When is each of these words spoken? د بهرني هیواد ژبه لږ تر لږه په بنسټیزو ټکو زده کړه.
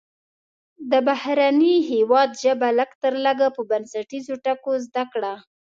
د 0.91 0.93
بهرني 1.07 1.75
هیواد 1.91 2.29
ژبه 2.43 2.67
لږ 2.79 2.91
تر 3.03 3.13
لږه 3.25 3.47
په 3.55 3.61
بنسټیزو 3.69 4.33
ټکو 4.45 4.71
زده 4.85 5.03
کړه. 5.13 5.33